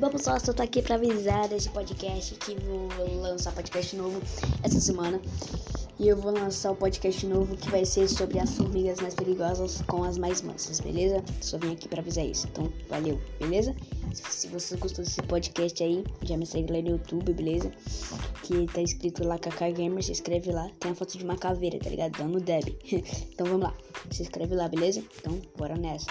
Bom 0.00 0.08
pessoal, 0.08 0.40
só 0.40 0.54
tô 0.54 0.62
aqui 0.62 0.80
pra 0.80 0.94
avisar 0.94 1.46
desse 1.46 1.68
podcast 1.68 2.34
que 2.36 2.54
vou 2.60 2.88
lançar 3.20 3.52
podcast 3.52 3.94
novo 3.94 4.18
essa 4.62 4.80
semana. 4.80 5.20
E 5.98 6.08
eu 6.08 6.16
vou 6.16 6.32
lançar 6.32 6.70
o 6.70 6.72
um 6.72 6.76
podcast 6.76 7.26
novo 7.26 7.54
que 7.54 7.68
vai 7.68 7.84
ser 7.84 8.08
sobre 8.08 8.38
as 8.38 8.56
formigas 8.56 8.98
mais 8.98 9.14
perigosas 9.14 9.82
com 9.82 10.02
as 10.02 10.16
mais 10.16 10.40
mansas, 10.40 10.80
beleza? 10.80 11.22
Só 11.42 11.58
vim 11.58 11.74
aqui 11.74 11.86
pra 11.86 12.00
avisar 12.00 12.24
isso. 12.24 12.48
Então, 12.50 12.72
valeu, 12.88 13.20
beleza? 13.38 13.76
Se 14.14 14.48
você 14.48 14.74
gostou 14.78 15.04
desse 15.04 15.20
podcast 15.20 15.84
aí, 15.84 16.02
já 16.22 16.34
me 16.34 16.46
segue 16.46 16.72
lá 16.72 16.80
no 16.80 16.92
YouTube, 16.92 17.34
beleza? 17.34 17.70
Que 18.42 18.66
tá 18.72 18.80
escrito 18.80 19.22
lá 19.22 19.38
Kaká 19.38 19.68
Gamer, 19.68 20.02
se 20.02 20.12
inscreve 20.12 20.50
lá. 20.50 20.70
Tem 20.80 20.92
a 20.92 20.94
foto 20.94 21.18
de 21.18 21.24
uma 21.24 21.36
caveira, 21.36 21.78
tá 21.78 21.90
ligado? 21.90 22.12
Dando 22.16 22.40
Deb. 22.40 22.74
então 22.90 23.46
vamos 23.46 23.64
lá. 23.64 23.74
Se 24.10 24.22
inscreve 24.22 24.54
lá, 24.54 24.66
beleza? 24.66 25.04
Então, 25.18 25.38
bora 25.58 25.76
nessa. 25.76 26.06